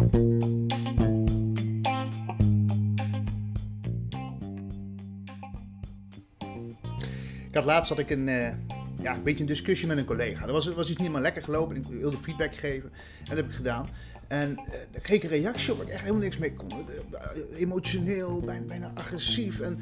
[0.00, 0.06] Ik
[7.56, 8.48] had laatst had ik een, uh,
[9.02, 10.46] ja, een beetje een discussie met een collega.
[10.46, 11.76] Er was, was iets niet helemaal lekker gelopen.
[11.76, 12.90] Ik wilde feedback geven.
[12.92, 13.88] En dat heb ik gedaan.
[14.28, 14.56] En uh,
[14.90, 16.68] daar kreeg ik een reactie op waar ik echt helemaal niks mee kon.
[16.68, 19.60] Uh, emotioneel, bijna, bijna agressief.
[19.60, 19.78] En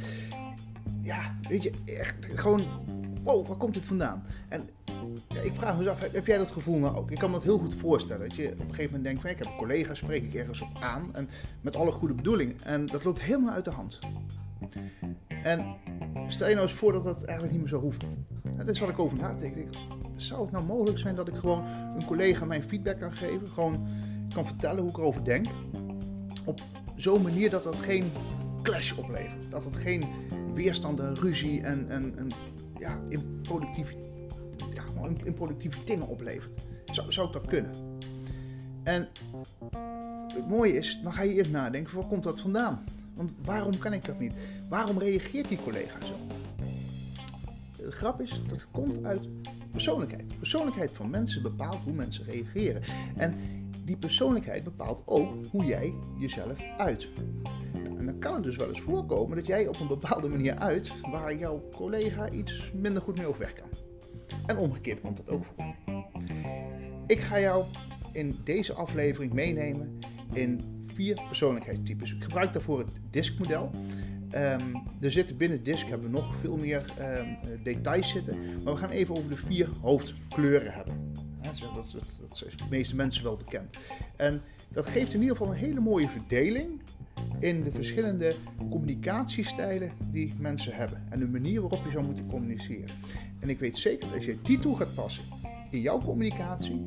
[1.02, 2.66] ja, weet je, echt gewoon,
[3.22, 4.24] wow, waar komt dit vandaan?
[4.48, 4.68] En
[5.28, 7.10] ja, ik vraag me af, heb jij dat gevoel nou ook?
[7.10, 8.28] Ik kan me dat heel goed voorstellen.
[8.28, 10.60] Dat je op een gegeven moment denkt van, ik heb een collega, spreek ik ergens
[10.60, 11.14] op aan.
[11.14, 11.28] En
[11.60, 12.56] met alle goede bedoelingen.
[12.64, 13.98] En dat loopt helemaal uit de hand.
[15.42, 15.76] En
[16.28, 18.04] stel je nou eens voor dat dat eigenlijk niet meer zo hoeft.
[18.56, 19.54] dat is wat ik over nadenk.
[20.16, 21.64] Zou het nou mogelijk zijn dat ik gewoon
[21.96, 23.48] een collega mijn feedback kan geven?
[23.48, 23.88] Gewoon
[24.34, 25.46] kan vertellen hoe ik erover denk.
[26.44, 26.60] Op
[26.96, 28.12] zo'n manier dat dat geen
[28.62, 29.50] clash oplevert.
[29.50, 30.04] Dat het geen
[30.54, 32.30] weerstand en ruzie en, en, en
[32.78, 33.92] ja, improductieve,
[35.02, 36.60] ja, improductieve dingen oplevert.
[36.92, 37.70] Zou, zou dat kunnen?
[38.82, 39.08] En
[40.34, 42.84] het mooie is, dan ga je eerst nadenken, waar komt dat vandaan?
[43.14, 44.32] Want waarom kan ik dat niet?
[44.68, 46.14] Waarom reageert die collega zo?
[47.76, 49.28] De grap is, dat komt uit
[49.70, 50.38] persoonlijkheid.
[50.38, 52.82] Persoonlijkheid van mensen bepaalt hoe mensen reageren.
[53.16, 53.34] En
[53.84, 57.08] die persoonlijkheid bepaalt ook hoe jij jezelf uit.
[57.98, 60.92] En dan kan het dus wel eens voorkomen dat jij op een bepaalde manier uit
[61.10, 63.87] waar jouw collega iets minder goed mee overweg kan.
[64.46, 65.44] En omgekeerd komt dat ook.
[67.06, 67.64] Ik ga jou
[68.12, 69.98] in deze aflevering meenemen
[70.32, 70.60] in
[70.94, 72.12] vier persoonlijkheidstypes.
[72.12, 73.70] Ik gebruik daarvoor het DISC-model.
[74.30, 78.80] Um, er zitten binnen DISC hebben we nog veel meer um, details zitten, maar we
[78.80, 81.12] gaan even over de vier hoofdkleuren hebben.
[81.40, 83.78] Dat, dat, dat, dat is de meeste mensen wel bekend.
[84.16, 86.80] En dat geeft in ieder geval een hele mooie verdeling
[87.38, 88.34] in de verschillende
[88.70, 92.90] communicatiestijlen die mensen hebben en de manier waarop je zou moeten communiceren.
[93.40, 95.24] En ik weet zeker dat als je die toe gaat passen
[95.70, 96.82] in jouw communicatie,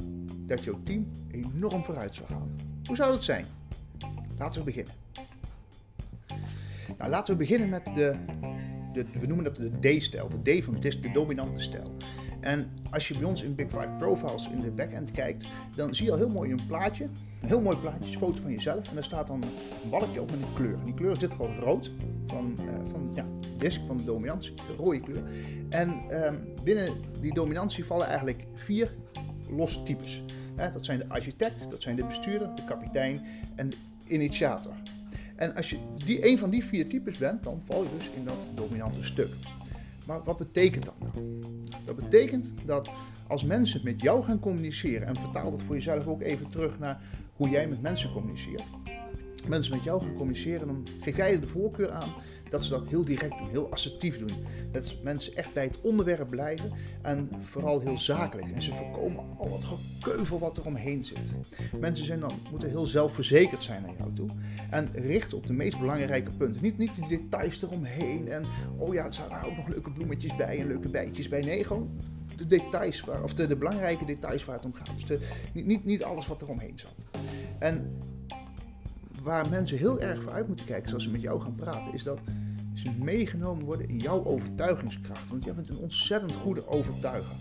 [0.46, 2.56] dat jouw team enorm vooruit zal gaan.
[2.86, 3.46] Hoe zou dat zijn?
[4.38, 4.94] Laten we beginnen.
[6.98, 8.16] Nou, laten we beginnen met de,
[8.94, 11.96] de we noemen dat de D-stijl, de D van DISC, de dominante stijl.
[12.42, 16.06] En als je bij ons in Big White Profiles in de backend kijkt, dan zie
[16.06, 17.04] je al heel mooi een plaatje.
[17.42, 18.88] Een heel mooi plaatje, een foto van jezelf.
[18.88, 19.44] En daar staat dan
[19.84, 20.74] een balkje op met een kleur.
[20.74, 21.92] En die kleur is dit geval rood,
[22.26, 23.26] van, uh, van ja,
[23.58, 25.24] disk van de dominantie, de rode kleur.
[25.70, 25.90] En
[26.26, 28.96] um, binnen die dominantie vallen eigenlijk vier
[29.50, 30.24] losse types.
[30.56, 33.22] dat zijn de architect, dat zijn de bestuurder, de kapitein
[33.56, 33.78] en de
[34.08, 34.74] initiator.
[35.36, 38.26] En als je die, een van die vier types bent, dan val je dus in
[38.26, 39.30] dat dominante stuk.
[40.08, 41.40] Maar wat betekent dat nou?
[41.86, 42.90] Dat betekent dat
[43.28, 47.02] als mensen met jou gaan communiceren, en vertaal dat voor jezelf ook even terug naar
[47.36, 48.64] hoe jij met mensen communiceert.
[49.48, 52.14] Mensen met jou gaan communiceren, dan geef jij de voorkeur aan
[52.52, 54.46] dat ze dat heel direct doen, heel assertief doen.
[54.72, 56.72] Dat mensen echt bij het onderwerp blijven
[57.02, 58.52] en vooral heel zakelijk.
[58.52, 61.32] En ze voorkomen al wat gekeuvel wat er omheen zit.
[61.80, 64.30] Mensen zijn dan, moeten heel zelfverzekerd zijn naar jou toe
[64.70, 66.62] en richten op de meest belangrijke punten.
[66.62, 68.46] Niet, niet de details eromheen en
[68.78, 71.42] oh ja, er staan ook nog leuke bloemetjes bij en leuke bijtjes bij.
[71.42, 71.90] Nee, gewoon
[72.36, 74.96] de details, waar, of de, belangrijke details waar het om gaat.
[74.96, 75.20] Dus de,
[75.54, 76.96] niet, niet alles wat er omheen zat.
[77.60, 77.98] En
[79.24, 82.04] waar mensen heel erg voor uit moeten kijken, zoals ze met jou gaan praten, is
[82.04, 82.20] dat
[82.74, 85.30] ze meegenomen worden in jouw overtuigingskracht.
[85.30, 87.36] Want jij bent een ontzettend goede overtuiger.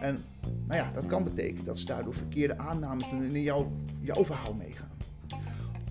[0.00, 0.18] En
[0.66, 4.24] nou ja, dat kan betekenen dat ze daardoor verkeerde aannames doen en in jouw, jouw
[4.24, 4.90] verhaal meegaan.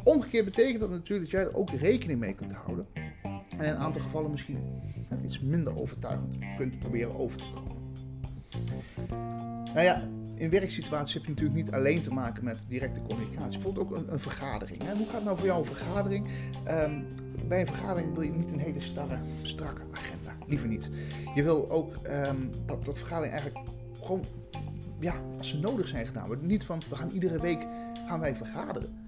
[0.03, 2.87] Omgekeerd betekent dat natuurlijk dat jij er ook rekening mee kunt houden.
[3.57, 4.57] En in een aantal gevallen misschien
[5.23, 7.73] iets minder overtuigend kunt proberen over te komen.
[9.73, 10.01] Nou ja,
[10.35, 13.59] in werksituaties heb je natuurlijk niet alleen te maken met directe communicatie.
[13.59, 14.83] Bijvoorbeeld ook een, vergadering.
[14.83, 14.95] Hè?
[14.95, 16.27] Hoe gaat nou voor jou een vergadering?
[16.67, 17.05] Um,
[17.47, 20.35] bij een vergadering wil je niet een hele starre, strakke agenda.
[20.47, 20.89] Liever niet.
[21.35, 23.67] Je wil ook um, dat, dat vergadering eigenlijk
[24.01, 24.23] gewoon,
[24.99, 26.47] ja, als ze nodig zijn gedaan worden.
[26.47, 27.65] Niet van, we gaan iedere week
[28.07, 29.03] gaan wij vergaderen.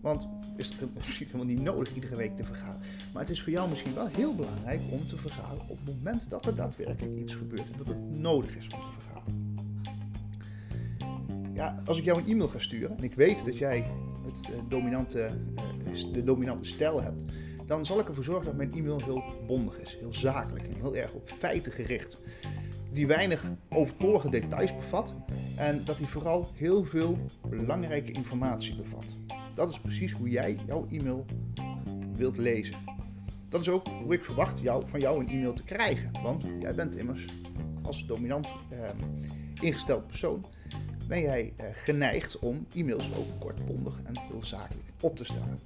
[0.00, 2.80] Want is het misschien helemaal niet nodig iedere week te vergaderen.
[3.12, 6.30] Maar het is voor jou misschien wel heel belangrijk om te vergaderen op het moment
[6.30, 7.70] dat er daadwerkelijk iets gebeurt.
[7.70, 9.51] En dat het nodig is om te vergaderen
[11.84, 13.84] als ik jou een e-mail ga sturen en ik weet dat jij
[14.24, 15.30] het uh, dominante,
[15.86, 17.22] uh, de dominante stijl hebt,
[17.66, 20.96] dan zal ik ervoor zorgen dat mijn e-mail heel bondig is, heel zakelijk en heel
[20.96, 22.20] erg op feiten gericht.
[22.92, 25.14] Die weinig overtollige details bevat
[25.56, 27.18] en dat die vooral heel veel
[27.48, 29.04] belangrijke informatie bevat.
[29.54, 31.24] Dat is precies hoe jij jouw e-mail
[32.14, 32.74] wilt lezen.
[33.48, 36.10] Dat is ook hoe ik verwacht jou, van jou een e-mail te krijgen.
[36.22, 37.26] Want jij bent immers
[37.82, 38.88] als dominant eh,
[39.60, 40.44] ingesteld persoon
[41.12, 45.58] ben jij eh, geneigd om e-mails ook kortbondig en heel zakelijk op te stellen.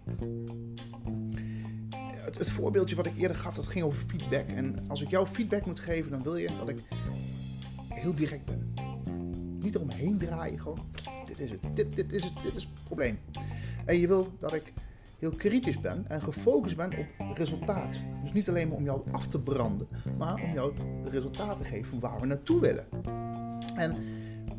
[2.14, 4.46] Het, het, voorbeeldje wat ik eerder gaf, dat ging over feedback.
[4.48, 6.78] En als ik jou feedback moet geven, dan wil je dat ik
[7.88, 8.74] heel direct ben.
[9.60, 10.78] Niet eromheen draaien, gewoon
[11.26, 13.18] dit is het, dit, dit is het, dit is het probleem.
[13.84, 14.72] En je wil dat ik
[15.18, 18.00] heel kritisch ben en gefocust ben op resultaat.
[18.22, 19.88] Dus niet alleen maar om jou af te branden,
[20.18, 20.72] maar om jou
[21.10, 22.86] resultaat te geven van waar we naartoe willen.
[23.76, 23.96] En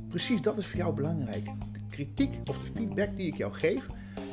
[0.09, 1.45] precies dat is voor jou belangrijk.
[1.45, 3.85] De kritiek of de feedback die ik jou geef,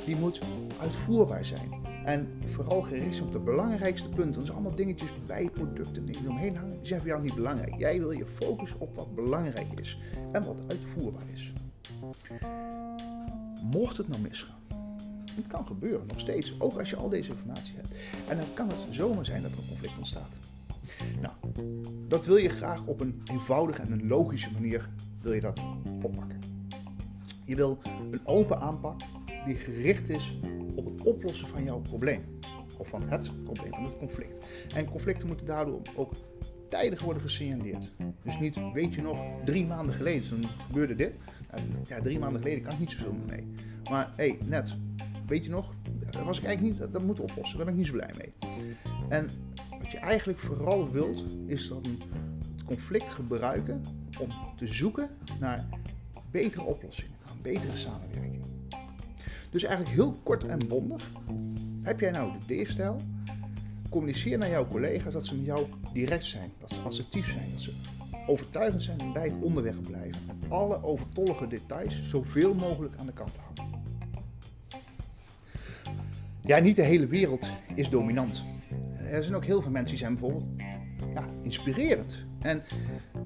[0.05, 0.41] die moet
[0.81, 1.73] uitvoerbaar zijn.
[2.05, 4.33] En vooral gericht op de belangrijkste punten.
[4.33, 6.79] Dat zijn allemaal dingetjes bij producten die omheen hangen.
[6.79, 7.75] Die zijn voor jou niet belangrijk.
[7.79, 9.99] Jij wil je focussen op wat belangrijk is
[10.33, 11.53] en wat uitvoerbaar is.
[13.63, 14.59] Mocht het nou misgaan,
[15.35, 17.95] het kan gebeuren, nog steeds, ook als je al deze informatie hebt.
[18.29, 20.31] En dan kan het zomaar zijn dat er een conflict ontstaat.
[21.21, 21.35] Nou,
[22.09, 24.89] dat wil je graag op een eenvoudige en een logische manier
[25.21, 25.61] wil je dat
[26.03, 26.39] oppakken.
[27.45, 27.79] Je wil
[28.11, 29.01] een open aanpak
[29.47, 30.39] die gericht is
[30.75, 32.23] op het oplossen van jouw probleem.
[32.77, 34.47] Of van het probleem, van het conflict.
[34.75, 36.13] En conflicten moeten daardoor ook
[36.69, 37.91] tijdig worden gesignaleerd.
[38.23, 41.13] Dus niet, weet je nog, drie maanden geleden, toen gebeurde dit.
[41.51, 43.47] Nou, ja, drie maanden geleden kan ik niet zoveel mee.
[43.91, 44.75] Maar hé, hey, net,
[45.27, 45.75] weet je nog,
[46.11, 47.57] dat was ik eigenlijk niet, dat, dat moet oplossen.
[47.57, 48.33] Daar ben ik niet zo blij mee.
[49.09, 49.29] En
[49.95, 53.85] je eigenlijk vooral wilt, is dat het conflict gebruiken
[54.21, 55.11] om te zoeken
[55.41, 55.67] naar
[56.31, 58.45] betere oplossingen, een betere samenwerking.
[59.51, 61.11] Dus eigenlijk heel kort en bondig.
[61.83, 63.01] Heb jij nou de D-stijl?
[63.91, 67.61] Communiceer naar jouw collega's dat ze met jou direct zijn, dat ze assertief zijn, dat
[67.61, 67.73] ze
[68.27, 70.21] overtuigend zijn en bij het onderweg blijven.
[70.29, 73.83] En alle overtollige details zoveel mogelijk aan de kant houden.
[76.41, 78.45] Ja, niet de hele wereld is dominant.
[79.11, 80.47] Er zijn ook heel veel mensen die zijn bijvoorbeeld
[81.15, 82.25] ja, inspirerend.
[82.41, 82.63] En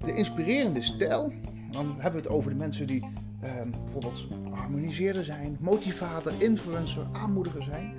[0.05, 1.33] de inspirerende stijl,
[1.71, 3.05] dan hebben we het over de mensen die
[3.41, 7.95] eh, bijvoorbeeld harmoniseerder zijn, motivator, influencer, aanmoediger zijn.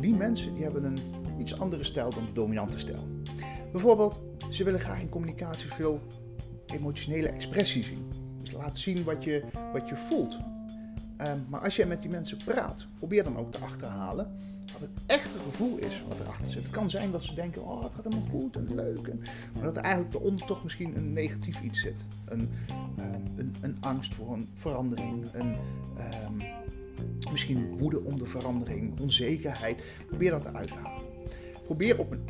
[0.00, 0.98] Die mensen die hebben een
[1.38, 3.08] iets andere stijl dan de dominante stijl.
[3.72, 4.20] Bijvoorbeeld,
[4.50, 6.00] ze willen graag in communicatie veel
[6.66, 8.10] emotionele expressie zien.
[8.38, 10.38] Dus laat zien wat je, wat je voelt.
[11.18, 14.36] Um, maar als je met die mensen praat, probeer dan ook te achterhalen
[14.82, 16.62] het echte gevoel is wat erachter zit.
[16.62, 19.12] Het kan zijn dat ze denken, oh het gaat helemaal goed en leuk.
[19.54, 22.04] Maar dat er eigenlijk eronder toch misschien een negatief iets zit.
[22.24, 22.50] Een,
[22.98, 25.34] um, een, een, angst voor een verandering.
[25.34, 25.56] Um,
[27.32, 29.82] misschien woede om de verandering, onzekerheid.
[30.06, 31.02] Probeer dat eruit te halen.
[31.64, 32.28] Probeer op een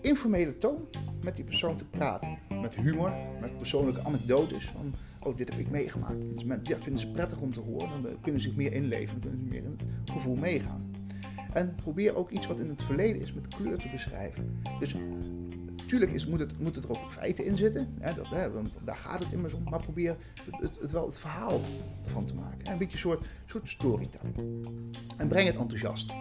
[0.00, 0.88] informele toon
[1.22, 2.38] met die persoon te praten.
[2.60, 4.64] Met humor, met persoonlijke anekdotes.
[4.64, 6.18] Van, oh, dit heb ik meegemaakt.
[6.68, 8.02] Dat vinden ze prettig om te horen.
[8.02, 9.20] Dan kunnen ze zich meer inleven.
[9.20, 10.93] Dan kunnen ze meer in het gevoel meegaan.
[11.54, 14.62] En probeer ook iets wat in het verleden is met kleur te beschrijven.
[14.80, 14.94] Dus
[15.76, 17.94] natuurlijk moet, het, moet het er ook feiten in zitten.
[18.00, 19.62] Hè, dat, hè, want daar gaat het immers om.
[19.70, 20.16] Maar probeer
[20.50, 21.60] het, wel het verhaal
[22.04, 22.72] ervan te maken.
[22.72, 24.36] Een beetje een soort, soort storytelling.
[25.16, 26.12] En breng het enthousiast.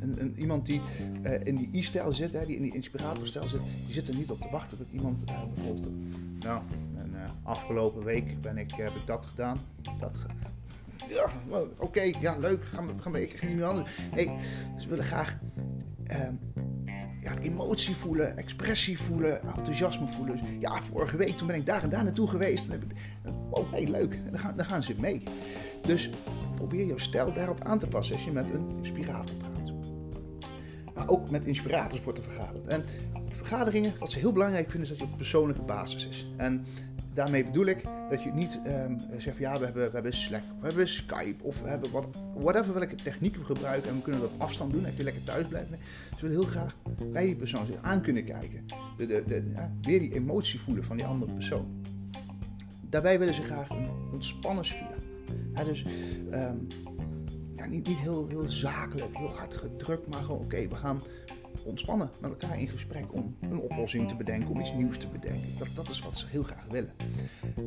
[0.00, 0.80] Een, een, iemand die
[1.22, 4.30] uh, in die i-stijl zit, hè, die in die inspiratorstijl zit, die zit er niet
[4.30, 5.88] op te wachten dat iemand uh, bijvoorbeeld,
[6.38, 6.62] nou,
[6.96, 9.58] en, uh, afgelopen week ben ik, heb ik dat gedaan,
[9.98, 10.16] dat
[11.08, 11.30] ja,
[11.78, 13.98] oké, ja, leuk, gaan we, gaan we geen anders.
[14.14, 14.30] Nee,
[14.78, 15.38] ze willen graag
[16.04, 16.34] ehm,
[17.22, 20.36] ja, emotie voelen, expressie voelen, enthousiasme voelen.
[20.36, 22.68] Dus, ja, vorige week toen ben ik daar en daar naartoe geweest.
[22.68, 22.82] En heb
[23.50, 25.22] oh, hey, leuk, dan gaan, dan gaan ze mee.
[25.82, 26.10] Dus
[26.54, 29.58] probeer jouw stijl daarop aan te passen als je met een inspirator praat
[30.98, 32.66] maar ook met inspirators wordt er vergaderd.
[32.66, 32.84] En
[33.30, 36.28] vergaderingen, wat ze heel belangrijk vinden, is dat je op persoonlijke basis is.
[36.36, 36.66] En
[37.18, 40.42] daarmee bedoel ik dat je niet um, zegt van ja, we hebben, we hebben Slack,
[40.60, 44.20] we hebben Skype of we hebben wat, whatever welke techniek we gebruiken en we kunnen
[44.20, 45.78] dat op afstand doen en je lekker thuis blijven.
[46.16, 46.76] Ze willen heel graag
[47.12, 48.64] bij die persoon aan kunnen kijken.
[48.96, 51.82] De, de, de, ja, weer die emotie voelen van die andere persoon.
[52.80, 54.96] Daarbij willen ze graag een ontspannen sfeer.
[55.64, 55.84] Dus
[56.32, 56.66] um,
[57.54, 61.00] ja, niet, niet heel, heel zakelijk, heel hard gedrukt, maar gewoon oké, we gaan
[61.68, 65.48] ontspannen met elkaar in gesprek om een oplossing te bedenken, om iets nieuws te bedenken.
[65.58, 66.92] Dat, dat is wat ze heel graag willen.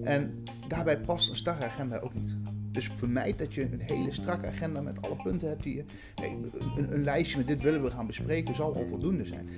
[0.03, 2.36] En daarbij past een starre agenda ook niet.
[2.72, 5.86] Dus vermijd dat je een hele strakke agenda met alle punten hebt die je.
[6.15, 6.38] Nee,
[6.77, 9.50] een, een lijstje met dit willen we gaan bespreken zal al voldoende zijn.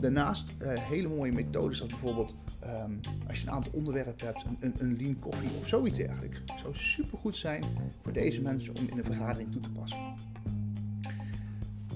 [0.00, 4.56] Daarnaast uh, hele mooie methodes als bijvoorbeeld um, als je een aantal onderwerpen hebt, een,
[4.60, 6.40] een, een lean koffie of zoiets dergelijks.
[6.60, 7.64] zou supergoed zijn
[8.02, 9.98] voor deze mensen om in een vergadering toe te passen.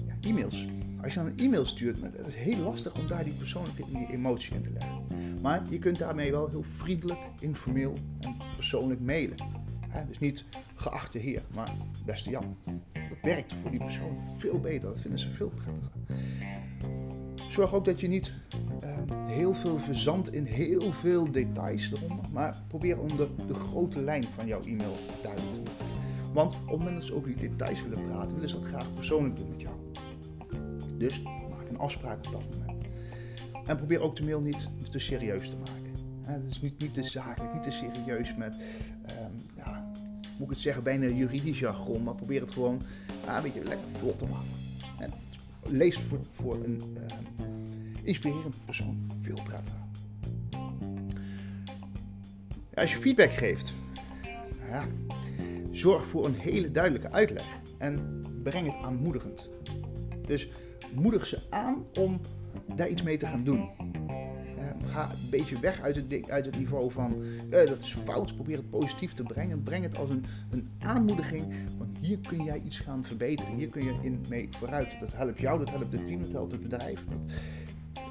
[0.05, 0.67] Ja, e-mails.
[1.07, 4.55] Als je dan een e-mail stuurt, het is heel lastig om daar die persoonlijke emotie
[4.55, 5.01] in te leggen.
[5.41, 9.37] Maar je kunt daarmee wel heel vriendelijk, informeel en persoonlijk mailen.
[10.07, 10.45] dus niet
[10.75, 11.71] geachte heer, maar
[12.05, 12.57] beste Jan.
[12.93, 15.91] Dat werkt voor die persoon veel beter, dat vinden ze veel prettiger.
[17.49, 18.33] Zorg ook dat je niet
[18.83, 24.01] uh, heel veel verzandt in heel veel details eronder, maar probeer om de, de grote
[24.01, 25.85] lijn van jouw e-mail duidelijk te maken.
[26.33, 28.93] Want op het moment dat ze over die details willen praten, willen ze dat graag
[28.93, 29.86] persoonlijk doen met jou.
[30.97, 32.85] Dus maak een afspraak op dat moment.
[33.65, 35.75] En probeer ook de mail niet te serieus te maken.
[36.21, 39.91] Het is niet, niet te zakelijk, niet te serieus met um, ja,
[40.37, 42.81] moet ik het zeggen, bijna juridisch jargon, maar probeer het gewoon
[43.27, 44.47] een beetje lekker vlot te maken.
[44.99, 45.11] En
[45.77, 47.03] lees voor, voor een uh,
[48.03, 49.85] inspirerend persoon veel prettiger.
[52.73, 53.73] Als je feedback geeft,
[54.67, 54.87] ja,
[55.71, 57.45] zorg voor een hele duidelijke uitleg
[57.77, 59.49] en breng het aanmoedigend.
[60.27, 60.49] Dus
[60.95, 62.19] moedig ze aan om
[62.75, 63.69] daar iets mee te gaan doen.
[64.85, 68.57] ga een beetje weg uit het, uit het niveau van uh, dat is fout, probeer
[68.57, 69.63] het positief te brengen.
[69.63, 73.83] Breng het als een, een aanmoediging van hier kun jij iets gaan verbeteren, hier kun
[73.83, 74.99] je in mee vooruit.
[74.99, 77.03] Dat helpt jou, dat helpt het team, dat helpt het bedrijf.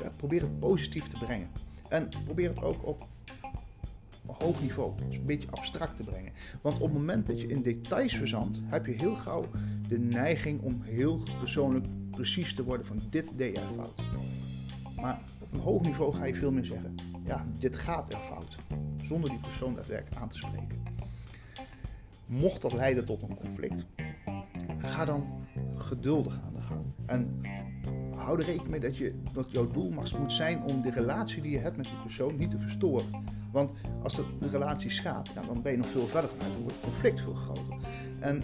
[0.02, 1.49] Dat, probeer het positief te brengen.
[1.88, 3.06] En probeer het ook op
[4.26, 6.33] hoog niveau, dus een beetje abstract te brengen.
[6.61, 9.45] Want op het moment dat je in details verzandt, heb je heel gauw
[9.88, 14.02] de neiging om heel persoonlijk precies te worden van dit deed er fout.
[14.97, 18.59] Maar op een hoog niveau ga je veel meer zeggen, ja, dit gaat er fout,
[19.02, 20.83] zonder die persoon daadwerkelijk aan te spreken.
[22.26, 23.87] Mocht dat leiden tot een conflict,
[24.78, 25.45] ga dan
[25.78, 26.85] geduldig aan de gang.
[27.06, 27.40] En
[28.14, 31.50] hou er rekening mee dat, je, dat jouw doel moet zijn om de relatie die
[31.50, 33.06] je hebt met die persoon niet te verstoren.
[33.52, 33.71] Want
[34.02, 36.52] als de relatie schaadt, dan ben je nog veel verder vanuit.
[36.52, 37.76] Dan wordt het conflict veel groter.
[38.21, 38.42] En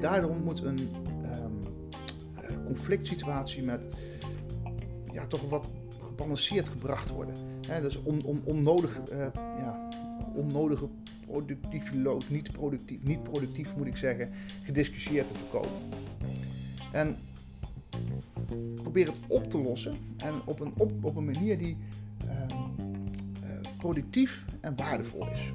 [0.00, 0.88] daarom moet een
[1.22, 1.58] um,
[2.64, 3.82] conflict situatie met
[5.12, 5.68] ja, toch wat
[6.00, 7.34] gebalanceerd gebracht worden.
[7.66, 9.88] He, dus on, on, onnodig, uh, ja,
[10.34, 10.88] onnodige
[11.26, 11.92] productief
[12.28, 14.30] niet productief, niet productief moet ik zeggen,
[14.62, 15.78] gediscussieerd te voorkomen.
[16.92, 17.18] En
[18.74, 21.76] probeer het op te lossen en op een, op, op een manier die
[22.24, 22.46] uh,
[23.78, 25.52] productief en waardevol is.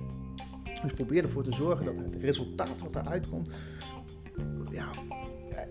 [0.81, 3.49] Dus probeer ervoor te zorgen dat het resultaat wat eruit komt
[4.71, 4.89] ja,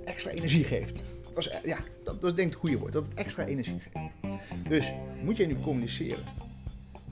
[0.05, 1.03] extra energie geeft.
[1.35, 3.79] Dat is, ja, dat, dat is denk ik het goede woord, dat het extra energie
[3.79, 4.39] geeft.
[4.69, 4.93] Dus
[5.23, 6.25] moet je nu communiceren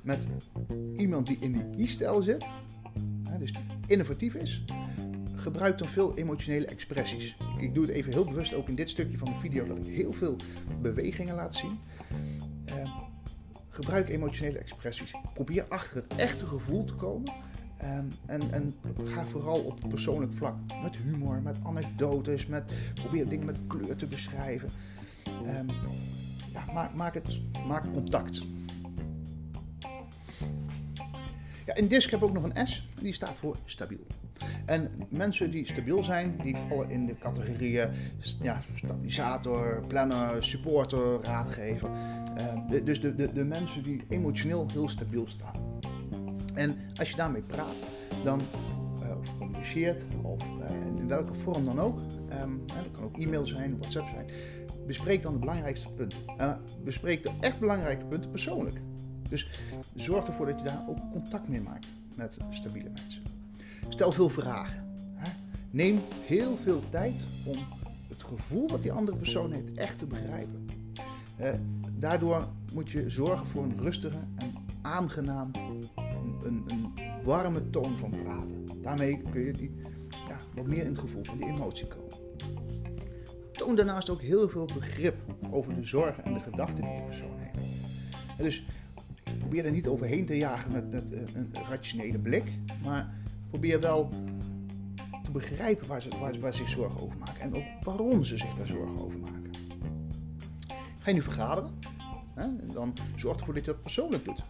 [0.03, 0.27] met
[0.97, 2.45] iemand die in die i-stijl zit,
[3.39, 3.53] dus
[3.87, 4.65] innovatief is,
[5.43, 7.37] gebruik dan veel emotionele expressies.
[7.59, 9.95] Ik doe het even heel bewust ook in dit stukje van de video dat ik
[9.95, 10.37] heel veel
[10.81, 11.79] bewegingen laat zien.
[12.67, 12.97] Uh,
[13.69, 15.15] gebruik emotionele expressies.
[15.35, 17.33] Probeer achter het echte gevoel te komen.
[17.85, 20.57] Um, en, en, ga vooral op persoonlijk vlak.
[20.83, 24.69] Met humor, met anekdotes, met, probeer dingen met kleur te beschrijven.
[25.47, 25.71] Um,
[26.53, 28.43] ja, maak, maak, het, maak contact.
[31.67, 34.07] Ja, in DISC heb ik ook nog een S, die staat voor stabiel.
[34.65, 37.89] En mensen die stabiel zijn, die vallen in de categorieën
[38.41, 41.91] ja, stabilisator, planner, supporter, raadgever.
[42.71, 45.81] Uh, dus de, de, de mensen die emotioneel heel stabiel staan.
[46.55, 47.75] En als je daarmee praat,
[48.25, 48.41] dan
[49.03, 51.99] uh, communiceert, of uh, in welke vorm dan ook,
[52.43, 54.27] um, dat kan ook e-mail zijn, WhatsApp zijn,
[54.87, 56.19] bespreek dan de belangrijkste punten.
[56.85, 58.81] bespreek de echt belangrijke punten persoonlijk.
[59.29, 59.49] Dus
[59.95, 63.32] zorg ervoor dat je daar ook contact mee maakt met stabiele mensen.
[63.93, 64.95] Stel veel vragen.
[65.71, 67.57] Neem heel veel tijd om
[68.09, 70.67] het gevoel wat die andere persoon heeft echt te begrijpen.
[71.99, 75.51] daardoor moet je zorgen voor een rustige en aangenaam,
[76.43, 76.93] een, een
[77.25, 78.83] warme toon van praten.
[78.83, 79.71] Daarmee kun je die,
[80.29, 82.17] ja, wat meer in het gevoel van die emotie komen.
[83.53, 85.17] Toon daarnaast ook heel veel begrip
[85.51, 88.39] over de zorgen en de gedachten die die persoon heeft.
[88.39, 88.65] dus
[89.39, 93.21] probeer er niet overheen te jagen met, met een rationele blik, maar
[93.53, 94.09] probeer wel
[95.23, 98.55] te begrijpen waar ze, waar, waar zich zorgen over maken en ook waarom ze zich
[98.55, 99.51] daar zorgen over maken.
[100.99, 101.71] Ga je nu vergaderen?
[102.35, 102.47] Hè?
[102.73, 104.43] Dan zorg ervoor dat je dat persoonlijk doet.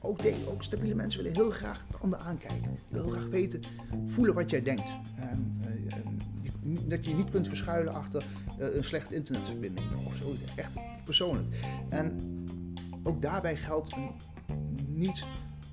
[0.00, 2.78] ook, deze, ook stabiele mensen willen heel graag de ander aankijken.
[2.88, 3.60] Heel graag weten,
[4.06, 4.88] voelen wat jij denkt.
[5.18, 5.96] Ehm, eh,
[6.88, 8.24] dat je je niet kunt verschuilen achter
[8.60, 10.34] uh, een slechte internetverbinding of zo.
[10.56, 10.70] Echt
[11.04, 11.56] persoonlijk.
[11.88, 12.20] En
[13.02, 14.10] ook daarbij geldt een
[14.86, 15.24] niet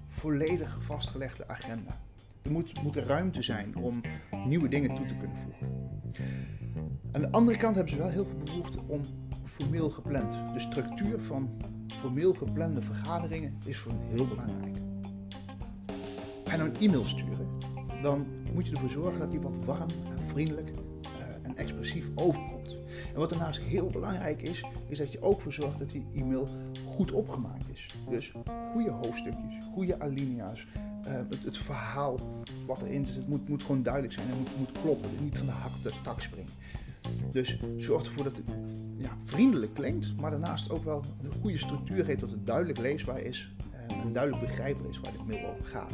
[0.05, 2.01] volledig vastgelegde agenda.
[2.43, 4.01] Er moet, moet er ruimte zijn om
[4.45, 5.67] nieuwe dingen toe te kunnen voegen.
[7.11, 9.01] Aan de andere kant hebben ze wel heel veel behoefte om
[9.45, 10.31] formeel gepland.
[10.53, 11.49] De structuur van
[11.99, 14.77] formeel geplande vergaderingen is voor hen heel belangrijk.
[16.43, 17.47] Ga nou een e-mail sturen,
[18.01, 20.79] dan moet je ervoor zorgen dat die wat warm en vriendelijk uh,
[21.41, 22.75] en expressief overkomt.
[23.13, 26.47] En wat daarnaast heel belangrijk is, is dat je ook voor zorgt dat die e-mail
[26.85, 27.95] goed opgemaakt is.
[28.09, 28.33] Dus
[28.71, 30.67] goede hoofdstukjes, goede alinea's,
[31.07, 32.19] uh, het, het, verhaal
[32.65, 35.09] wat erin zit, moet, moet gewoon duidelijk zijn en moet, moet kloppen.
[35.21, 36.51] Niet van de hak de tak springen.
[37.31, 38.49] Dus zorg ervoor dat het
[38.97, 43.21] ja, vriendelijk klinkt, maar daarnaast ook wel een goede structuur heeft, dat het duidelijk leesbaar
[43.21, 45.91] is eh, en duidelijk begrijpelijk is waar de mail over gaat.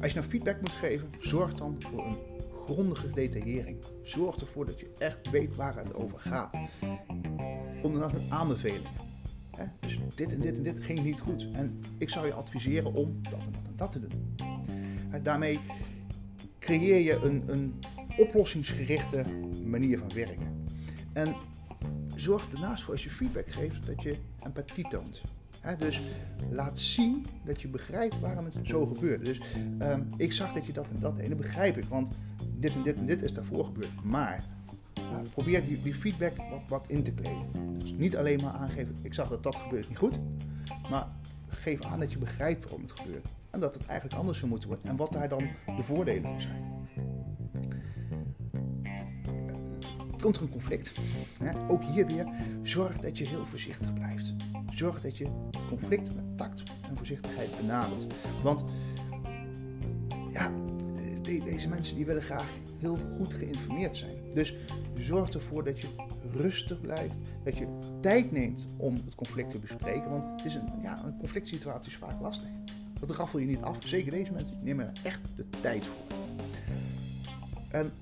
[0.00, 2.16] Als je nou feedback moet geven, zorg dan voor een
[2.64, 3.84] grondige detaillering.
[4.02, 6.56] Zorg ervoor dat je echt weet waar het over gaat.
[7.82, 8.30] Kom dan met
[9.58, 10.06] aanbevelingen.
[10.06, 11.46] Dus dit en dit en dit ging niet goed.
[11.52, 14.36] En ik zou je adviseren om dat en dat en dat te doen.
[15.22, 15.58] daarmee
[16.58, 17.74] creëer je een, een
[18.18, 19.24] oplossingsgerichte
[19.64, 20.66] manier van werken.
[21.12, 21.34] En
[22.14, 25.20] zorg ernaast voor als je feedback geeft dat je empathie toont.
[25.78, 26.02] dus
[26.50, 29.24] laat zien dat je begrijpt waarom het zo gebeurt.
[29.24, 29.40] Dus
[29.78, 32.08] ehm, ik zag dat je dat en dat en dat begrijp ik, want
[32.58, 34.04] dit en dit en dit is daarvoor gebeurd.
[34.04, 34.44] Maar
[35.32, 37.78] probeer die, die, feedback wat, wat in te kleden.
[37.78, 40.18] Dus niet alleen maar aangeven, ik zag dat dat gebeurt niet goed,
[40.90, 41.06] maar
[41.46, 43.26] geef aan dat je begrijpt waarom het gebeurt.
[43.50, 44.88] En dat het eigenlijk anders zou moeten worden.
[44.88, 46.72] En wat daar dan de voordelen van zijn.
[50.20, 50.92] Komt er een conflict?
[51.68, 52.26] Ook hier weer,
[52.62, 54.34] zorg dat je heel voorzichtig blijft.
[54.74, 58.06] Zorg dat je het conflict met tact en voorzichtigheid benadert.
[58.42, 58.64] Want
[60.32, 60.52] ja,
[61.22, 64.16] deze mensen die willen graag heel goed geïnformeerd zijn.
[64.34, 64.54] Dus
[64.94, 65.88] zorg ervoor dat je
[66.32, 67.14] rustig blijft,
[67.44, 70.10] dat je tijd neemt om het conflict te bespreken.
[70.10, 72.48] Want het is een, ja, een conflict situatie is vaak lastig.
[73.00, 73.76] Dat raffel je niet af.
[73.84, 76.16] Zeker deze mensen nemen er echt de tijd voor.
[77.70, 77.92] En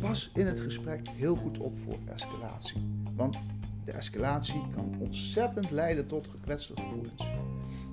[0.00, 3.02] pas in het gesprek heel goed op voor escalatie.
[3.16, 3.38] Want
[3.84, 7.28] de escalatie kan ontzettend leiden tot gekwetste gevoelens.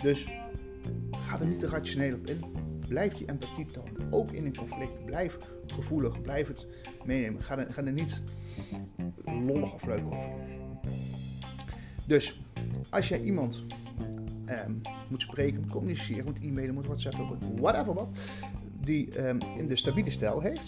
[0.02, 0.28] Dus
[1.12, 2.63] ga er niet te rationeel op in.
[2.88, 4.08] Blijf die empathie tonen.
[4.12, 5.06] Ook in een conflict.
[5.06, 5.38] Blijf
[5.68, 6.22] gevoelig.
[6.22, 6.68] Blijf het
[7.06, 7.42] meenemen.
[7.42, 8.22] Ga er, ga er niet
[9.26, 10.30] lollig of leuk over.
[12.08, 12.42] Dus
[12.90, 13.64] als jij iemand
[14.46, 14.72] ehm,
[15.10, 18.08] moet spreken, moet communiceren, moet e-mailen, moet whatsappen, moet whatever wat,
[18.82, 20.68] die ehm, in de stabiele stijl heeft,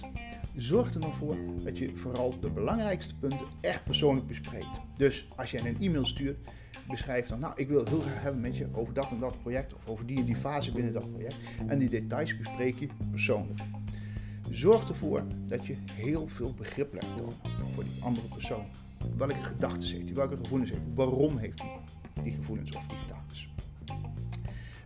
[0.56, 4.82] zorg er dan voor dat je vooral de belangrijkste punten echt persoonlijk bespreekt.
[4.98, 6.48] Dus als jij een e-mail stuurt,
[6.88, 9.74] beschrijf dan, nou, ik wil heel graag hebben met je over dat en dat project
[9.74, 11.36] of over die en die fase binnen dat project.
[11.68, 13.60] En die details bespreek je persoonlijk.
[14.50, 17.22] Zorg ervoor dat je heel veel begrip legt
[17.74, 18.66] voor die andere persoon.
[19.18, 21.80] Welke gedachten heeft hij, welke gevoelens heeft hij, waarom heeft hij
[22.24, 23.38] die gevoelens of die gedachten.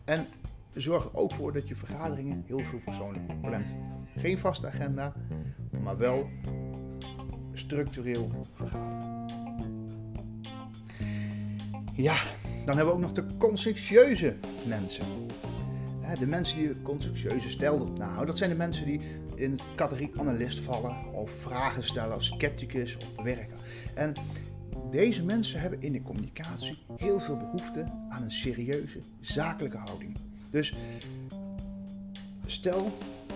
[0.05, 0.27] En
[0.73, 3.73] zorg er ook voor dat je vergaderingen heel veel persoonlijk plant.
[4.15, 5.13] Geen vaste agenda,
[5.83, 6.29] maar wel
[7.53, 9.08] structureel vergaderen.
[12.01, 12.15] Ja,
[12.65, 14.35] dan hebben we ook nog de conscientieuze
[14.67, 15.05] mensen.
[16.19, 19.01] De mensen die de conscientieuze stijl nou, dat zijn de mensen die
[19.35, 23.57] in de categorie analist vallen, of vragen stellen, of scepticus, of bewerken.
[23.95, 24.13] En
[24.91, 30.17] deze mensen hebben in de communicatie heel veel behoefte aan een serieuze, zakelijke houding.
[30.51, 30.73] Dus
[32.45, 32.91] stel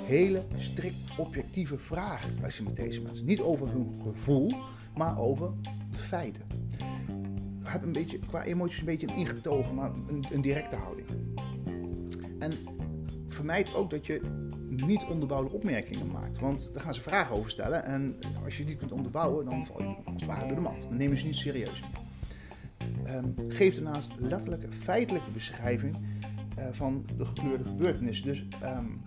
[0.05, 3.25] hele strikt objectieve vragen als je met deze mensen.
[3.25, 4.51] Niet over hun gevoel,
[4.95, 5.51] maar over
[5.91, 6.62] de feiten.
[7.73, 11.07] Heb een beetje, qua emoties een beetje een ingetogen, maar een, een directe houding.
[12.39, 12.51] En
[13.27, 14.21] vermijd ook dat je
[14.69, 16.39] niet onderbouwde opmerkingen maakt.
[16.39, 17.83] Want daar gaan ze vragen over stellen.
[17.83, 20.81] En als je die kunt onderbouwen, dan val je als het ware door de mat.
[20.81, 21.83] Dan nemen ze niet serieus.
[23.07, 25.95] Um, geef daarnaast letterlijke feitelijke beschrijving
[26.59, 28.23] uh, van de gekleurde gebeurtenis.
[28.23, 29.01] Dus um,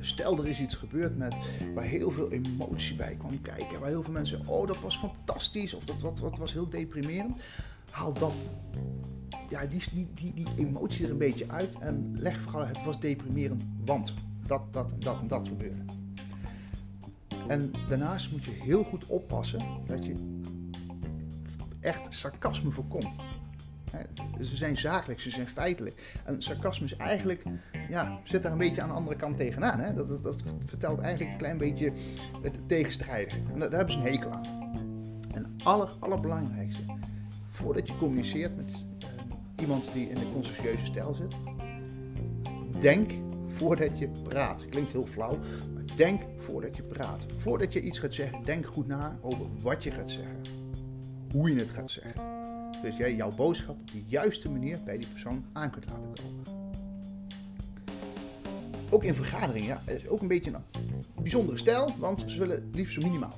[0.00, 1.34] stel er is iets gebeurd met,
[1.74, 3.80] waar heel veel emotie bij kwam kijken.
[3.80, 7.42] Waar heel veel mensen, oh dat was fantastisch of dat, wat, was heel deprimerend.
[7.90, 8.32] Haal dat,
[9.48, 13.00] ja, die, die, die, die emotie er een beetje uit en leg vooral het was
[13.00, 14.14] deprimerend, want
[14.46, 15.84] dat, dat dat en dat gebeurde.
[17.46, 20.14] En daarnaast moet je heel goed oppassen dat je
[21.80, 23.16] echt sarcasme voorkomt.
[24.40, 26.20] Ze zijn zakelijk, ze zijn feitelijk.
[26.24, 27.42] En sarcasme is eigenlijk,
[27.88, 29.80] ja, zit daar een beetje aan de andere kant tegenaan.
[29.80, 29.94] Hè?
[29.94, 31.92] Dat, dat, vertelt eigenlijk een klein beetje
[32.42, 33.40] het tegenstrijdige.
[33.52, 34.44] En daar, hebben ze een hekel aan.
[35.30, 36.82] En het aller, allerbelangrijkste,
[37.50, 39.08] voordat je communiceert met uh,
[39.60, 41.34] iemand die in de conscientieuze stijl zit,
[42.80, 43.10] denk
[43.46, 44.64] voordat je praat.
[44.68, 45.38] Klinkt heel flauw,
[45.74, 47.26] maar denk voordat je praat.
[47.38, 50.40] Voordat je iets gaat zeggen, denk goed na over wat je gaat zeggen.
[51.32, 52.39] Hoe je het gaat zeggen.
[52.82, 56.44] Dus jij jouw boodschap op de juiste manier bij die persoon aan kunt laten komen.
[58.90, 62.94] Ook in vergaderingen, ja, is ook een beetje een bijzondere stijl, want ze willen liefst
[62.94, 63.34] zo minimaal.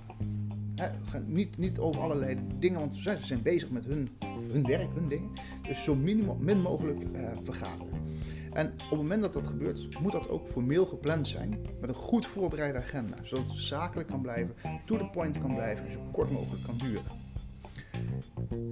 [0.75, 4.09] He, gaan niet, niet over allerlei dingen, want ze zijn bezig met hun,
[4.53, 5.31] hun werk, hun dingen.
[5.63, 8.01] Dus zo minimaal, min mogelijk uh, vergaderen.
[8.53, 11.95] En op het moment dat dat gebeurt, moet dat ook formeel gepland zijn met een
[11.95, 13.17] goed voorbereide agenda.
[13.23, 14.55] Zodat het zakelijk kan blijven,
[14.87, 17.22] to the point kan blijven en zo kort mogelijk kan duren.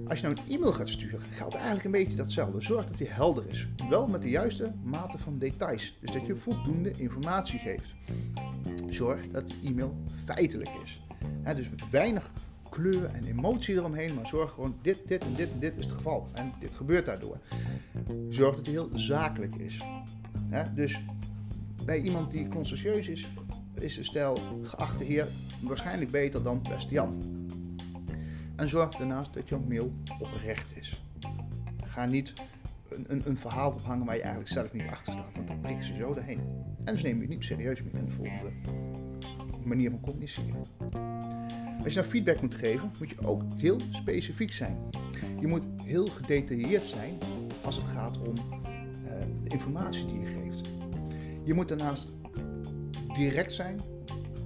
[0.07, 2.61] Als je nou een e-mail gaat sturen, geldt eigenlijk een beetje datzelfde.
[2.61, 3.67] Zorg dat die helder is.
[3.89, 5.97] Wel met de juiste mate van details.
[6.01, 7.93] Dus dat je voldoende informatie geeft.
[8.89, 11.01] Zorg dat die e-mail feitelijk is.
[11.55, 12.31] dus weinig
[12.69, 15.93] kleur en emotie eromheen, maar zorg gewoon dit, dit en dit en dit is het
[15.93, 16.27] geval.
[16.33, 17.37] En dit gebeurt daardoor.
[18.29, 19.81] Zorg dat hij heel zakelijk is.
[20.75, 21.01] dus
[21.85, 23.27] bij iemand die conscientieus is,
[23.73, 25.27] is de stijl geachte heer
[25.61, 27.40] waarschijnlijk beter dan beste Jan.
[28.61, 31.03] En zorg daarnaast dat jouw mail oprecht is.
[31.83, 32.33] Ga niet
[32.89, 35.83] een, een, een verhaal ophangen waar je eigenlijk zelf niet achter staat, want dan prikken
[35.83, 36.39] ze zo erheen.
[36.83, 38.51] En ze nemen je niet serieus meer in de volgende
[39.63, 40.63] manier van communiceren.
[41.83, 44.77] Als je nou feedback moet geven, moet je ook heel specifiek zijn.
[45.39, 47.17] Je moet heel gedetailleerd zijn
[47.63, 50.69] als het gaat om uh, de informatie die je geeft.
[51.43, 52.11] Je moet daarnaast
[53.13, 53.79] direct zijn,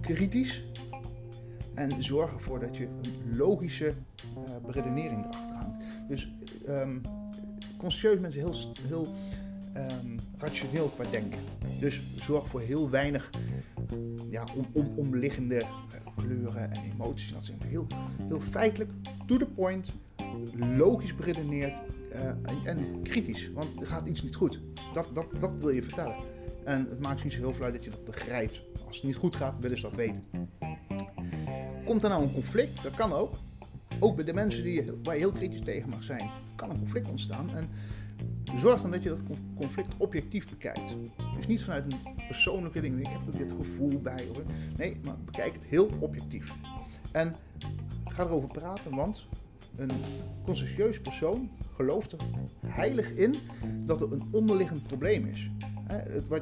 [0.02, 0.64] kritisch
[1.76, 5.84] en zorgen ervoor dat je een logische uh, beredenering erachter hangt.
[6.08, 6.34] Dus
[6.68, 7.02] um,
[7.78, 8.56] consciëus mensen heel,
[8.88, 9.08] heel
[9.78, 11.40] um, rationeel qua denken.
[11.80, 13.30] Dus zorg voor heel weinig
[14.30, 15.66] ja, om, om, omliggende uh,
[16.16, 17.34] kleuren en emoties.
[17.34, 17.88] Dat zijn heel,
[18.28, 18.92] heel feitelijk,
[19.26, 19.92] to the point,
[20.56, 21.74] logisch beredeneerd
[22.12, 23.52] uh, en, en, kritisch.
[23.52, 24.60] Want er gaat iets niet goed.
[24.94, 26.16] Dat, dat, dat wil je vertellen.
[26.64, 28.62] En het maakt niet zo heel veel uit dat je dat begrijpt.
[28.88, 30.24] Als het niet goed gaat, willen ze dat weten.
[31.86, 32.84] Komt er nou een conflict?
[32.84, 33.34] Dat kan ook.
[34.00, 37.10] Ook bij de mensen die waar je heel kritisch tegen mag zijn, kan een conflict
[37.10, 37.50] ontstaan.
[37.56, 37.70] En
[38.56, 40.96] zorg dan dat je dat conflict objectief bekijkt.
[41.36, 44.28] Dus niet vanuit een persoonlijke ding, ik heb er dit gevoel bij.
[44.34, 44.44] Hoor.
[44.78, 46.54] Nee, maar bekijk het heel objectief.
[47.12, 47.36] En
[48.06, 49.26] ga erover praten, want
[49.76, 49.92] een
[50.44, 52.20] conscientieus persoon gelooft er
[52.66, 53.36] heilig in
[53.86, 55.50] dat er een onderliggend probleem is.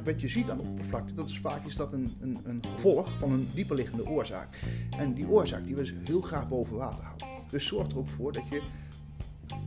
[0.04, 3.18] Wat je ziet aan de oppervlakte, dat is vaak is dat een, een, een gevolg
[3.18, 4.58] van een dieperliggende oorzaak.
[4.98, 7.28] En die oorzaak die we dus heel graag boven water houden.
[7.50, 8.62] Dus zorg er ook voor dat je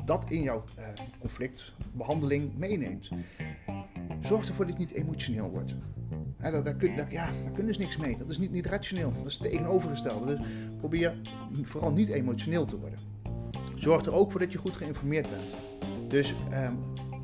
[0.06, 0.86] dat in jouw uh,
[1.20, 3.10] conflictbehandeling meeneemt.
[4.22, 5.74] Zorg ervoor dat het niet emotioneel wordt.
[6.38, 8.18] daar, daar, kun, daar, ja, daar kunnen ze niks mee.
[8.18, 9.14] Dat is niet, niet rationeel.
[9.14, 10.36] Dat is het tegenovergestelde.
[10.36, 10.46] Dus
[10.78, 11.16] probeer
[11.64, 13.00] vooral niet emotioneel te worden.
[13.76, 15.54] Zorg er ook voor dat je goed geïnformeerd bent.
[16.08, 16.78] Dus um,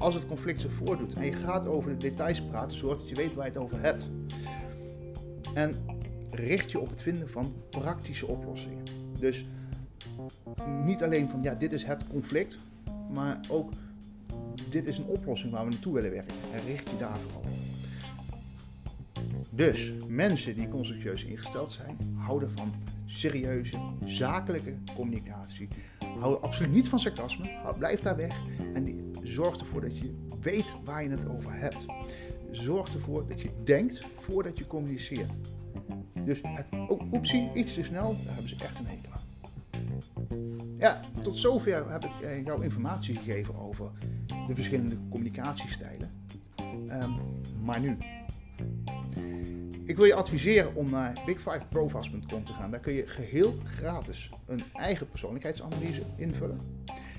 [0.04, 3.16] als het conflict zich voordoet en je gaat over de details praten, zorg dat je
[3.16, 4.10] weet waar je het over hebt.
[5.54, 5.76] En
[6.32, 8.84] richt je op het vinden van praktische oplossingen.
[9.20, 9.46] Dus
[10.84, 12.58] niet alleen van ja, dit is het conflict,
[13.14, 13.72] maar ook
[14.70, 16.36] dit is een oplossing waar we naartoe willen werken.
[16.54, 17.73] En richt je daar vooral op.
[19.56, 22.74] Dus mensen die constructieus ingesteld zijn, houden van
[23.06, 25.68] serieuze, zakelijke communicatie.
[26.20, 27.50] Houden absoluut niet van sarcasme.
[27.78, 28.36] Blijf daar weg.
[28.74, 31.86] En zorg ervoor dat je weet waar je het over hebt.
[32.52, 35.34] Zorg ervoor dat je denkt voordat je communiceert.
[36.26, 36.66] Dus het,
[37.12, 39.22] oepsie, iets te snel, daar hebben ze echt een hekel aan.
[40.78, 43.92] Ja, tot zover heb ik eh, jou informatie gegeven over
[44.48, 46.12] de verschillende communicatiestijlen.
[46.90, 47.16] Um,
[47.64, 47.98] maar nu.
[49.86, 52.72] Ik wil je adviseren om naar big5profiles.com te gaan.
[52.72, 56.60] Daar kun je geheel gratis een eigen persoonlijkheidsanalyse invullen.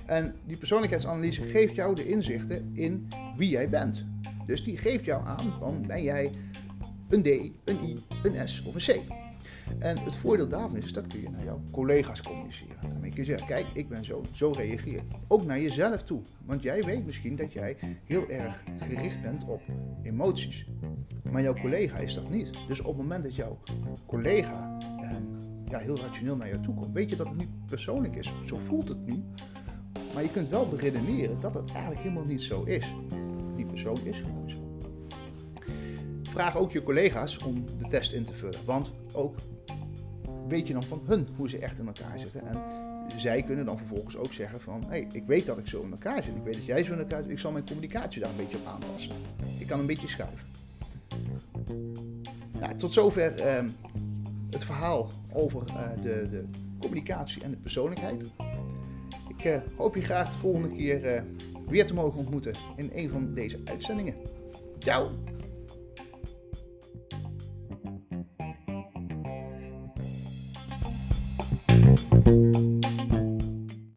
[0.07, 4.05] En die persoonlijkheidsanalyse geeft jou de inzichten in wie jij bent.
[4.47, 6.31] Dus die geeft jou aan ben jij
[7.09, 7.27] een D,
[7.65, 9.24] een I, een S of een C.
[9.79, 12.77] En het voordeel daarvan is, dat kun je naar jouw collega's communiceren.
[12.81, 15.03] Daarmee kun je zeggen, kijk, ik ben zo, zo reageer.
[15.29, 16.21] Ook naar jezelf toe.
[16.45, 19.63] Want jij weet misschien dat jij heel erg gericht bent op
[20.03, 20.67] emoties.
[21.31, 22.51] Maar jouw collega is dat niet.
[22.69, 23.59] Dus op het moment dat jouw
[24.07, 25.11] collega eh,
[25.69, 28.33] ja, heel rationeel naar jou toe komt, weet je dat het niet persoonlijk is.
[28.45, 29.25] Zo voelt het nu.
[30.15, 32.95] Maar je kunt wel beredeneren dat het eigenlijk helemaal niet zo is.
[33.57, 34.23] Die persoon is.
[36.35, 38.65] Vraag ook je collega's om de test in te vullen.
[38.65, 39.37] Want ook
[40.49, 42.47] weet je dan van hun hoe ze echt in elkaar zitten.
[42.47, 42.59] En
[43.17, 45.91] zij kunnen dan vervolgens ook zeggen van, hé, hey, ik weet dat ik zo in
[45.91, 46.35] elkaar zit.
[46.35, 47.31] Ik weet dat jij zo in elkaar zit.
[47.31, 49.13] Ik zal mijn communicatie daar een beetje op aanpassen.
[49.59, 50.47] Ik kan een beetje schuiven.
[52.61, 53.69] Nou, tot zover ehm,
[54.51, 56.45] het verhaal over uh, de, de,
[56.79, 58.23] communicatie en de persoonlijkheid.
[59.29, 61.23] Ik uh, hoop je graag de volgende keer uh,
[61.69, 64.15] weer te mogen ontmoeten in een van deze uitzendingen.
[64.79, 65.34] Ciao!